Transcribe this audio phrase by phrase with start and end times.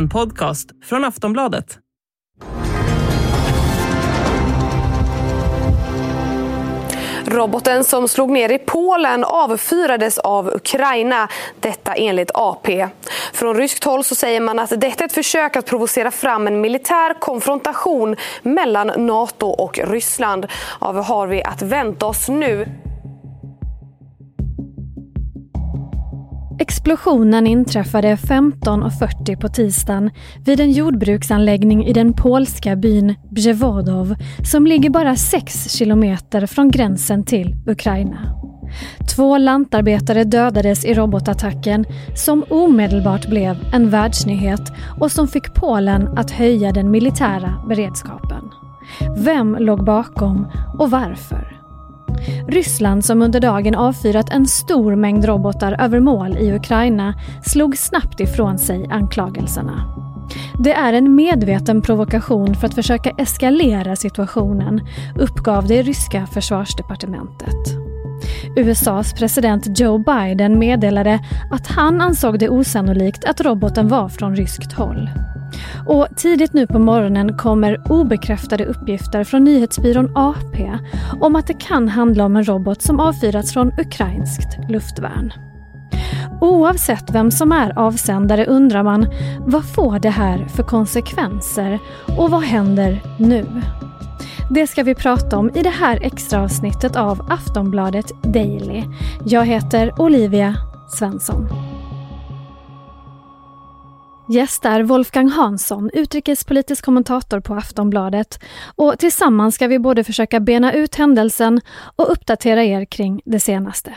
[0.00, 1.78] En podcast från Aftonbladet.
[7.26, 11.28] Roboten som slog ner i Polen avfyrades av Ukraina.
[11.60, 12.88] Detta enligt AP.
[13.32, 16.60] Från ryskt håll så säger man att detta är ett försök att provocera fram en
[16.60, 20.46] militär konfrontation mellan Nato och Ryssland.
[20.80, 22.68] Ja, vad har vi att vänta oss nu?
[26.60, 30.10] Explosionen inträffade 15.40 på tisdagen
[30.44, 34.14] vid en jordbruksanläggning i den polska byn Brzewodov
[34.52, 38.18] som ligger bara 6 kilometer från gränsen till Ukraina.
[39.16, 46.30] Två lantarbetare dödades i robotattacken som omedelbart blev en världsnyhet och som fick Polen att
[46.30, 48.50] höja den militära beredskapen.
[49.16, 50.46] Vem låg bakom
[50.78, 51.59] och varför?
[52.48, 58.20] Ryssland som under dagen avfyrat en stor mängd robotar över mål i Ukraina slog snabbt
[58.20, 60.00] ifrån sig anklagelserna.
[60.58, 64.80] Det är en medveten provokation för att försöka eskalera situationen,
[65.18, 67.90] uppgav det ryska försvarsdepartementet.
[68.56, 74.72] USAs president Joe Biden meddelade att han ansåg det osannolikt att roboten var från ryskt
[74.72, 75.10] håll.
[75.86, 80.72] Och tidigt nu på morgonen kommer obekräftade uppgifter från nyhetsbyrån AP
[81.20, 85.32] om att det kan handla om en robot som avfyrats från ukrainskt luftvärn.
[86.40, 89.06] Oavsett vem som är avsändare undrar man
[89.38, 91.78] vad får det här för konsekvenser
[92.18, 93.46] och vad händer nu?
[94.50, 98.84] Det ska vi prata om i det här extra avsnittet av Aftonbladet Daily.
[99.24, 100.54] Jag heter Olivia
[100.88, 101.69] Svensson.
[104.32, 108.40] Gäst är Wolfgang Hansson, utrikespolitisk kommentator på Aftonbladet.
[108.76, 111.60] Och tillsammans ska vi både försöka bena ut händelsen
[111.96, 113.94] och uppdatera er kring det senaste.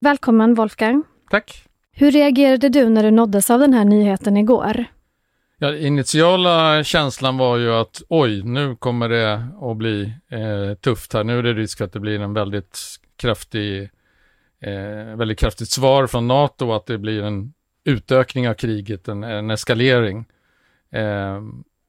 [0.00, 1.04] Välkommen Wolfgang.
[1.30, 1.64] Tack.
[1.92, 4.84] Hur reagerade du när du nåddes av den här nyheten igår?
[5.58, 11.24] Ja, initiala känslan var ju att oj, nu kommer det att bli eh, tufft här.
[11.24, 12.78] Nu är det risk att det blir en väldigt
[13.16, 13.82] kraftig,
[14.62, 17.52] eh, väldigt kraftigt svar från NATO, att det blir en
[17.86, 20.24] utökning av kriget, en, en eskalering.
[20.90, 21.40] Eh,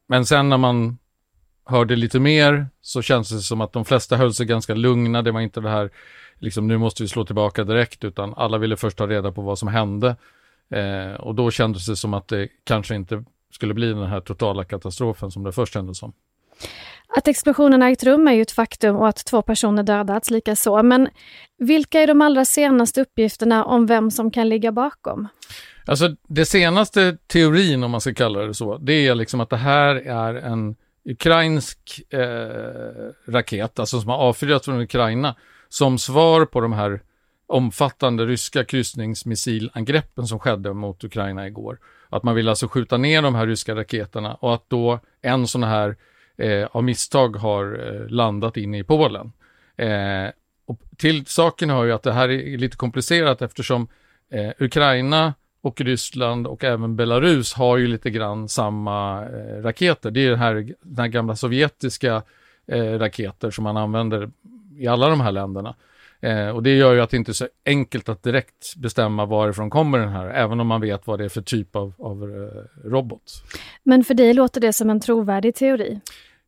[0.08, 0.98] men sen när man
[1.66, 5.22] hörde lite mer så känns det som att de flesta höll sig ganska lugna.
[5.22, 5.90] Det var inte det här,
[6.40, 9.60] liksom nu måste vi slå tillbaka direkt, utan alla ville först ta reda på vad
[9.60, 10.16] som hände.
[10.70, 14.64] Eh, och då kändes det som att det kanske inte skulle bli den här totala
[14.64, 16.14] katastrofen som det först kändes som.
[17.18, 20.84] Att explosionen ägt rum är ju ett faktum och att två personer dödats likaså.
[20.84, 21.10] Men
[21.58, 25.28] vilka är de allra senaste uppgifterna om vem som kan ligga bakom?
[25.88, 29.58] Alltså det senaste teorin, om man ska kalla det så, det är liksom att det
[29.58, 30.76] här är en
[31.06, 35.36] ukrainsk eh, raket, alltså som har avfyrats från Ukraina,
[35.70, 37.02] som svar på de här
[37.48, 41.80] omfattande ryska kryssningsmissilangreppen som skedde mot Ukraina igår.
[42.10, 45.64] Att man vill alltså skjuta ner de här ryska raketerna och att då en sån
[45.64, 45.96] här
[46.38, 49.32] eh, av misstag har eh, landat inne i Polen.
[49.78, 50.32] Eh,
[50.66, 53.88] och till saken hör ju att det här är lite komplicerat eftersom
[54.32, 55.34] eh, Ukraina
[55.68, 60.12] och Ryssland och även Belarus har ju lite grann samma eh, raketer.
[60.12, 62.24] Det är den här, den här gamla sovjetiska
[62.68, 64.30] eh, raketer som man använder
[64.78, 65.76] i alla de här länderna.
[66.22, 69.70] Eh, och det gör ju att det inte är så enkelt att direkt bestämma varifrån
[69.70, 72.88] kommer den här, även om man vet vad det är för typ av, av eh,
[72.90, 73.44] robot.
[73.84, 76.00] Men för dig låter det som en trovärdig teori?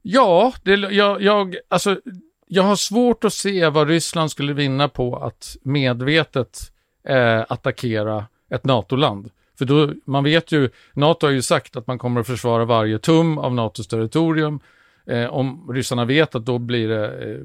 [0.01, 2.00] Ja, det, jag, jag, alltså,
[2.47, 6.59] jag har svårt att se vad Ryssland skulle vinna på att medvetet
[7.03, 9.30] eh, attackera ett NATO-land.
[9.58, 13.00] För då, man vet ju, NATO har ju sagt att man kommer att försvara varje
[13.00, 14.60] tum av NATOs territorium.
[15.08, 17.40] Eh, om ryssarna vet att då blir det, eh,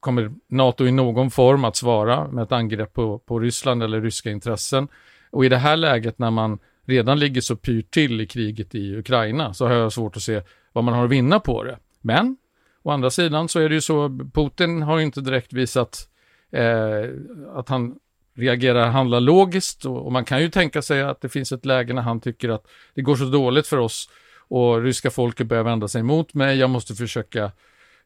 [0.00, 4.30] kommer NATO i någon form att svara med ett angrepp på, på Ryssland eller ryska
[4.30, 4.88] intressen.
[5.30, 8.96] Och i det här läget när man redan ligger så pyrt till i kriget i
[8.96, 10.42] Ukraina så har jag svårt att se
[10.72, 11.78] vad man har att vinna på det.
[12.00, 12.36] Men
[12.82, 16.08] å andra sidan så är det ju så, Putin har ju inte direkt visat
[16.50, 17.10] eh,
[17.54, 17.94] att han
[18.34, 21.92] reagerar, handlar logiskt och, och, man kan ju tänka sig att det finns ett läge
[21.94, 24.08] när han tycker att det går så dåligt för oss
[24.48, 27.52] och ryska folket börjar vända sig emot mig, jag måste försöka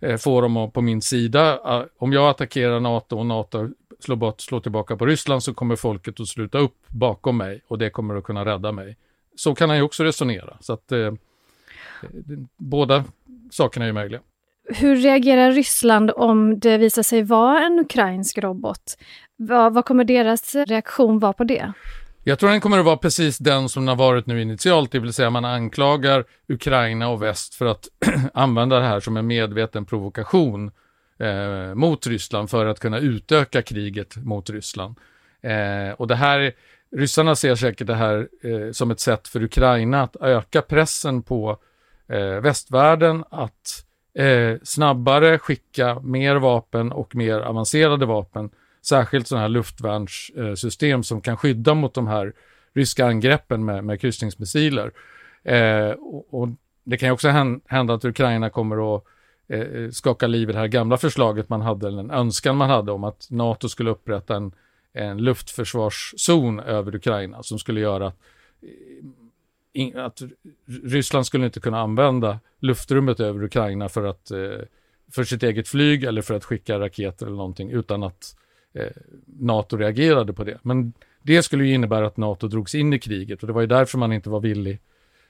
[0.01, 1.61] eh, få dem på min sida.
[1.65, 3.71] Ah, om jag attackerar NATO och NATO
[4.01, 7.79] slår, bort, slår tillbaka på Ryssland så kommer folket att sluta upp bakom mig och
[7.79, 8.97] det kommer att kunna rädda mig.
[9.37, 10.57] Så kan han ju också resonera.
[10.61, 11.13] Så att eh, eh
[12.57, 13.05] båda
[13.51, 14.21] sakerna är möjliga.
[14.69, 18.99] Hur reagerar Ryssland om det visar sig vara en ukrainsk robot?
[19.37, 21.73] Vad, vad kommer deras reaktion vara på det?
[22.25, 24.99] Jag tror den kommer att vara precis den som den har varit nu initialt, det
[24.99, 27.89] vill säga man anklagar Ukraina och väst för att
[28.35, 30.71] använda det här som en medveten provokation
[31.19, 34.97] eh, mot Ryssland för att kunna utöka kriget mot Ryssland.
[35.43, 36.53] Eh, och det här
[36.97, 41.59] ryssarna ser säkert det här eh, som ett sätt för Ukraina att öka pressen på
[42.09, 48.51] eh, västvärlden att eh, snabbare skicka mer vapen och mer avancerade vapen.
[48.83, 52.33] Särskilt sådana här luftvärnssystem som kan skydda mot de här
[52.75, 54.93] ryska angreppen med, med kryssningsmissiler.
[55.43, 56.49] Eh, och, och,
[56.85, 57.29] det kan ju också
[57.67, 59.05] hända att Ukraina kommer att
[59.49, 62.93] eh, skaka liv i det här gamla förslaget man hade, eller en önskan man hade
[62.93, 64.53] om att NATO skulle upprätta en,
[64.93, 68.17] en luftförsvarszon över Ukraina som skulle göra att,
[68.63, 68.69] eh,
[69.79, 70.23] in, att
[70.85, 74.39] Ryssland skulle inte kunna använda luftrummet över Ukraina för att eh,
[75.11, 78.37] för sitt eget flyg eller för att skicka raketer eller någonting utan att
[78.75, 78.87] eh,
[79.27, 80.59] NATO reagerade på det.
[80.63, 80.93] Men
[81.23, 83.99] det skulle ju innebära att NATO drogs in i kriget och det var ju därför
[83.99, 84.81] man inte var villig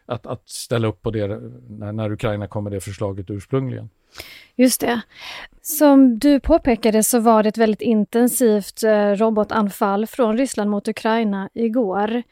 [0.06, 1.27] att, att ställa upp på det
[1.69, 3.91] när, när Ukraina kom med det förslaget ursprungligen.
[4.56, 5.00] Just det.
[5.62, 11.49] Som du påpekade så var det ett väldigt intensivt eh, robotanfall från Ryssland mot Ukraina
[11.55, 12.23] igår.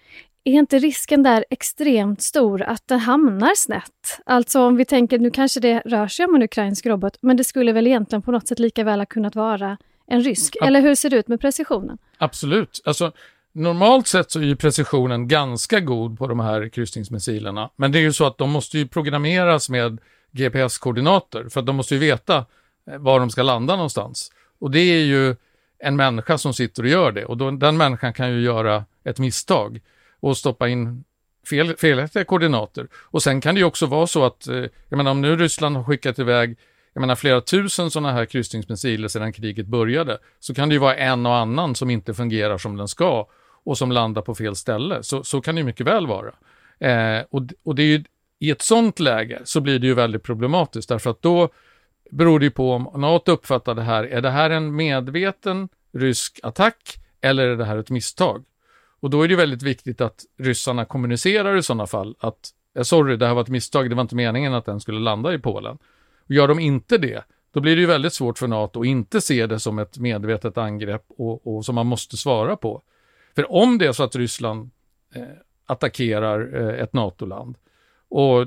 [0.47, 4.21] Är inte risken där extremt stor att det hamnar snett?
[4.27, 7.45] Alltså om vi tänker, nu kanske det rör sig om en ukrainsk robot, men det
[7.45, 10.57] skulle väl egentligen på något sätt lika väl ha kunnat vara en rysk?
[10.63, 11.99] Eller hur ser det ut med precisionen?
[12.19, 12.83] Absolut.
[12.85, 13.13] Alltså,
[13.53, 17.71] Normalt sett så är ju precisionen ganska god på de här kryssningsmissilerna.
[17.77, 19.99] Men det är ju så att de måste ju programmeras med
[20.31, 22.45] GPS-koordinater för att de måste ju veta
[22.91, 24.33] eh, var de ska landa någonstans.
[24.59, 25.37] Och det är ju
[25.79, 29.19] en människa som sitter och gör det och då, den människan kan ju göra ett
[29.19, 29.81] misstag
[30.21, 31.05] och stoppa in
[31.51, 32.89] fel, felaktiga koordinater.
[32.95, 35.77] Och sen kan det ju också vara så att, eh, jag menar om nu Ryssland
[35.77, 36.57] har skickat iväg
[36.97, 40.97] jag menar flera tusen sådana här kryssningsmissiler sedan kriget började, så kan det ju vara
[40.97, 43.29] en och annan som inte fungerar som den ska
[43.65, 45.03] och som landar på fel ställe.
[45.03, 46.33] Så, så kan det ju mycket väl vara.
[46.79, 48.05] Eh, och, och det är ju,
[48.39, 51.49] i ett sådant läge så blir det ju väldigt problematiskt därför att då
[52.11, 56.41] beror det ju på om NATO uppfattar det här, är det här en medveten rysk
[56.43, 58.45] attack eller är det här ett misstag?
[59.07, 63.17] Och då är det väldigt viktigt att ryssarna kommunicerar i sådana fall att eh, sorry,
[63.17, 65.79] det här var ett misstag, det var inte meningen att den skulle landa i Polen.
[66.25, 69.21] Och gör de inte det, då blir det ju väldigt svårt för NATO att inte
[69.21, 72.83] se det som ett medvetet angrepp och, och som man måste svara på.
[73.35, 74.71] För om det är så att Ryssland
[75.15, 75.23] eh,
[75.67, 77.57] attackerar eh, ett NATO-land
[78.09, 78.47] och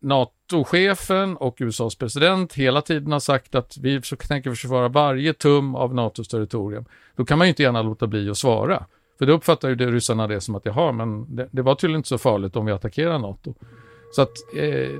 [0.00, 5.94] NATO-chefen och USAs president hela tiden har sagt att vi tänker försvara varje tum av
[5.94, 6.84] NATOs territorium,
[7.16, 8.86] då kan man ju inte gärna låta bli att svara.
[9.18, 11.98] För då uppfattar ju det ryssarna det som att jaha, men det, det var tydligen
[11.98, 13.54] inte så farligt om vi attackerar NATO.
[14.12, 14.90] Så att eh,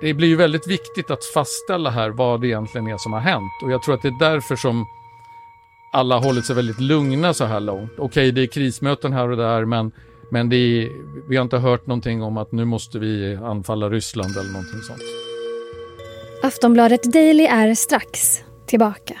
[0.00, 3.62] det blir ju väldigt viktigt att fastställa här vad det egentligen är som har hänt
[3.64, 4.86] och jag tror att det är därför som
[5.92, 7.92] alla har hållit sig väldigt lugna så här långt.
[7.92, 9.92] Okej, okay, det är krismöten här och där, men,
[10.30, 10.88] men är,
[11.28, 15.02] vi har inte hört någonting om att nu måste vi anfalla Ryssland eller någonting sånt.
[16.42, 19.20] Aftonbladet Daily är strax tillbaka.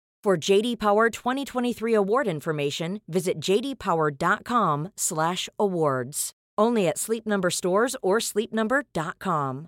[0.23, 6.33] For JD Power 2023 award information, visit jdpower.com/awards.
[6.61, 9.67] Only at Sleep Number stores or sleepnumber.com.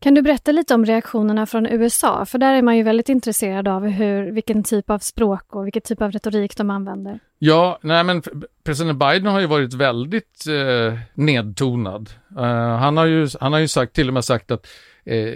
[0.00, 2.24] Kan du berätta lite om reaktionerna från USA?
[2.24, 5.82] För där är man ju väldigt intresserad av hur, vilken typ av språk och vilken
[5.82, 7.20] typ av retorik de använder.
[7.38, 8.22] Ja, nej men
[8.64, 12.10] president Biden har ju varit väldigt eh, nedtonad.
[12.36, 12.42] Uh,
[12.76, 14.66] han, har ju, han har ju sagt, till och med sagt att
[15.04, 15.34] eh,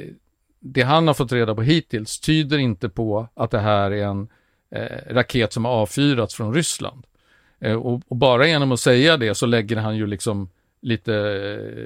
[0.67, 4.29] det han har fått reda på hittills tyder inte på att det här är en
[4.71, 7.07] eh, raket som har avfyrats från Ryssland.
[7.61, 10.49] Eh, och, och, bara genom att säga det så lägger han ju liksom
[10.81, 11.85] lite, eh,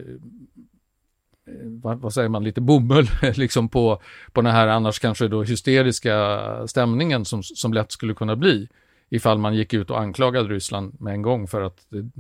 [1.54, 5.42] eh vad, vad, säger man, lite bomull liksom på, på den här annars kanske då
[5.42, 8.68] hysteriska stämningen som, som lätt skulle kunna bli
[9.08, 12.11] ifall man gick ut och anklagade Ryssland med en gång för att det,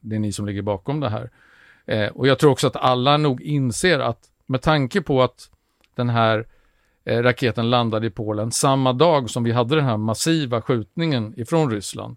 [0.00, 1.30] det är ni som ligger bakom det här.
[1.86, 5.50] Eh, och jag tror också att alla nog inser att med tanke på att
[6.00, 6.46] den här
[7.04, 11.70] eh, raketen landade i Polen samma dag som vi hade den här massiva skjutningen ifrån
[11.70, 12.16] Ryssland,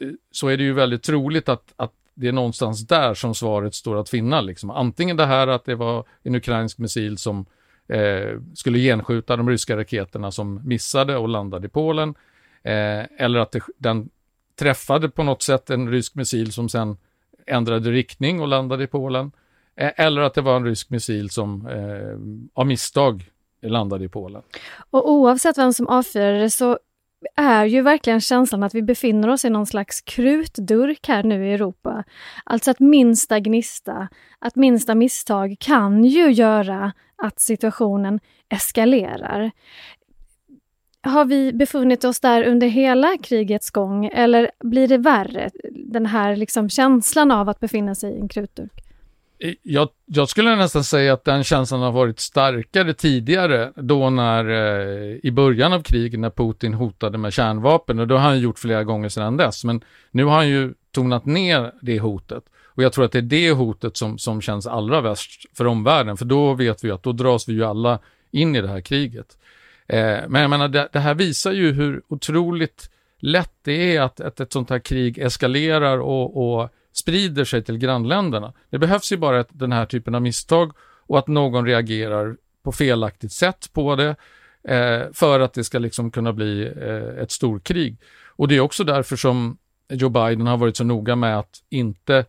[0.00, 3.74] eh, så är det ju väldigt troligt att, att det är någonstans där som svaret
[3.74, 4.40] står att finna.
[4.40, 4.70] Liksom.
[4.70, 7.46] Antingen det här att det var en ukrainsk missil som
[7.88, 12.14] eh, skulle genskjuta de ryska raketerna som missade och landade i Polen.
[12.62, 14.08] Eh, eller att det, den
[14.58, 16.96] träffade på något sätt en rysk missil som sen
[17.46, 19.32] ändrade riktning och landade i Polen.
[19.78, 23.30] Eh, eller att det var en rysk missil som eh, av misstag
[23.62, 24.42] landade i Polen.
[24.90, 26.78] Och oavsett vem som avfyrade det så
[27.36, 31.52] är ju verkligen känslan att vi befinner oss i någon slags krutdurk här nu i
[31.52, 32.04] Europa.
[32.44, 34.08] Alltså att minsta gnista,
[34.38, 36.92] att minsta misstag kan ju göra
[37.22, 39.50] att situationen eskalerar.
[41.00, 45.50] Har vi befunnit oss där under hela krigets gång eller blir det värre?
[45.72, 48.87] Den här liksom känslan av att befinna sig i en krutdurk?
[49.38, 54.48] Eh, jag, jag, skulle nästan säga att den känslan har varit starkare tidigare, då när
[54.48, 58.58] eh, i början av kriget när Putin hotade med kärnvapen och då har han gjort
[58.58, 59.64] flera gånger sedan dess.
[59.64, 59.80] Men
[60.10, 62.44] nu har han ju tonat ner det hotet
[62.78, 66.16] och jag tror att det är det hotet som, som känns allra värst för omvärlden,
[66.16, 67.98] för då vet vi att då dras vi ju alla
[68.30, 69.38] in i det här kriget.
[69.86, 74.20] Eh, men jag menar, det, det, här visar ju hur otroligt lätt det är att,
[74.20, 78.52] att ett sånt här krig eskalerar och, och sprider sig till grannländerna.
[78.70, 80.72] Det behövs ju bara ett, den här typen av misstag
[81.06, 84.16] och att någon reagerar på felaktigt sätt på det
[84.68, 87.96] eh, för att det ska liksom kunna bli eh, ett storkrig.
[88.26, 89.58] Och det är också därför som
[89.92, 92.24] Joe Biden har varit så noga med att inte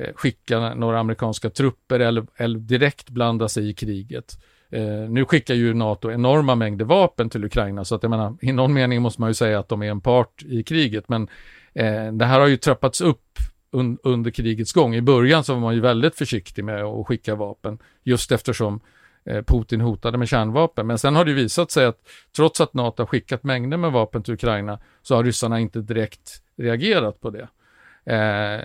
[0.00, 4.38] eh, skicka några amerikanska trupper eller, eller direkt blanda sig i kriget.
[4.70, 8.52] Eh, nu skickar ju NATO enorma mängder vapen till Ukraina, så att jag menar, i
[8.52, 11.28] någon mening måste man ju säga att de är en part i kriget, men
[11.74, 13.38] eh, det här har ju trappats upp
[13.72, 14.94] un, under krigets gång.
[14.94, 18.80] I början så var man ju väldigt försiktig med att skicka vapen, just eftersom
[19.24, 20.86] eh, Putin hotade med kärnvapen.
[20.86, 24.22] Men sen har det visat sig att trots att NATO har skickat mängder med vapen
[24.22, 27.48] till Ukraina så har ryssarna inte direkt reagerat på det.
[28.04, 28.60] Eh,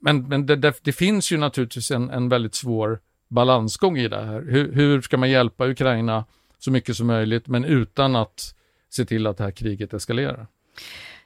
[0.00, 4.24] men men det, det, det, finns ju naturligtvis en, en väldigt svår balansgång i det
[4.24, 4.40] här.
[4.40, 6.24] Hur, hur ska man hjälpa Ukraina
[6.58, 8.54] så mycket som möjligt, men utan att
[8.90, 10.46] se till att det här kriget eskalerar?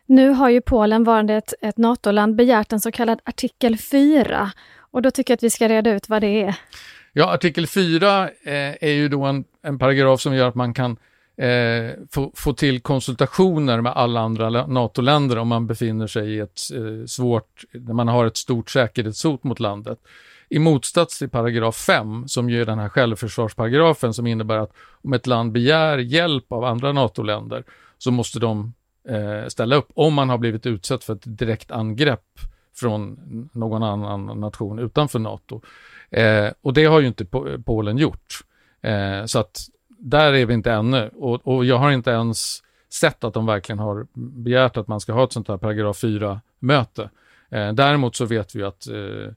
[0.07, 4.51] Nu har ju Polen, varande ett, ett NATO-land, begärt en så kallad artikel 4.
[4.79, 6.55] Och då tycker jag att vi ska reda ut vad det är.
[7.13, 8.31] Ja, artikel 4 eh,
[8.81, 10.97] är ju då en, en paragraf som gör att man kan
[11.37, 16.61] eh, få, få till konsultationer med alla andra NATO-länder om man befinner sig i ett
[16.75, 19.99] eh, svårt, när man har ett stort säkerhetshot mot landet.
[20.49, 25.13] I motsats till paragraf 5 som ju är den här självförsvarsparagrafen som innebär att om
[25.13, 27.65] ett land begär hjälp av andra NATO-länder
[27.99, 28.73] så måste de
[29.09, 32.39] eh, ställa upp om man har blivit utsatt för ett direkt angrepp
[32.75, 33.19] från
[33.53, 35.61] någon annan nation utanför NATO.
[36.11, 37.25] Eh, och det har ju inte
[37.65, 38.41] Polen gjort.
[38.81, 41.11] Eh, så att där är vi inte ännu.
[41.15, 45.13] Och, och, jag har inte ens sett att de verkligen har begärt att man ska
[45.13, 47.11] ha ett sånt här paragraf 4-möte.
[47.51, 49.33] Eh, däremot så vet vi att eh,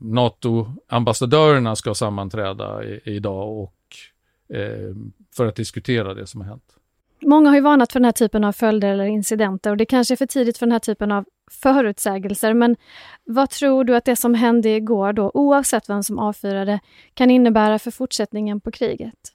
[0.00, 3.96] NATO-ambassadörerna ska sammanträda i, idag och,
[4.56, 4.94] eh,
[5.36, 6.76] för att diskutera det som har hänt.
[7.22, 10.14] Många har ju varnat för den här typen av följder eller incidenter och det kanske
[10.14, 12.76] är för tidigt för den här typen av förutsägelser, men
[13.24, 16.80] vad tror du att det som hände igår då, oavsett vem som avfyrade,
[17.14, 19.32] kan innebära för fortsättningen på kriget?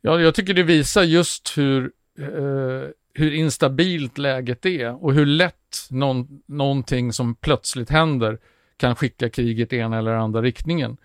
[0.00, 5.86] Ja, jag tycker det visar just hur, eh, hur instabilt läget är och hur lätt
[5.90, 8.38] någon, någonting som plötsligt händer
[8.76, 10.96] kan skicka kriget i ena eller andra riktningen.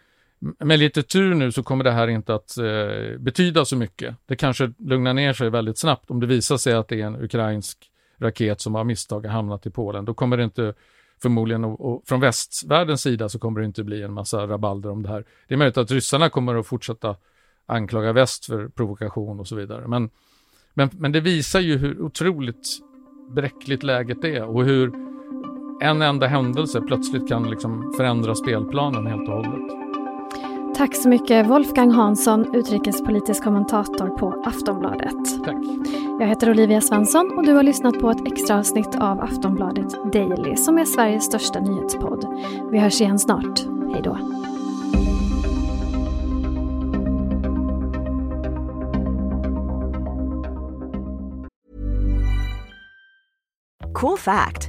[0.59, 4.15] Med lite tur nu så kommer det här inte att eh, betyda så mycket.
[4.25, 7.23] Det kanske lugnar ner sig väldigt snabbt om det visar sig att det är en
[7.23, 7.77] ukrainsk
[8.17, 10.05] raket som av misstag har hamnat i Polen.
[10.05, 10.73] Då kommer det inte
[11.21, 15.03] förmodligen, och, och från västvärldens sida så kommer det inte bli en massa rabalder om
[15.03, 15.25] det här.
[15.47, 17.15] Det är möjligt att ryssarna kommer att fortsätta
[17.65, 19.87] anklaga väst för provokation och så vidare.
[19.87, 20.09] Men,
[20.73, 22.79] men, men det visar ju hur otroligt
[23.35, 24.91] bräckligt läget är och hur
[25.81, 29.78] en enda händelse plötsligt kan liksom förändra spelplanen helt och hållet.
[30.79, 35.43] Tack så mycket Wolfgang Hansson, utrikespolitisk kommentator på Aftonbladet.
[35.45, 35.55] Tack.
[36.19, 40.55] Jag heter Olivia Svensson och du har lyssnat på ett extra avsnitt av Aftonbladet Daily
[40.55, 42.25] som är Sveriges största nyhetspodd.
[42.71, 43.59] Vi hörs igen snart.
[43.93, 44.17] Hej då.
[53.93, 54.68] Cool fact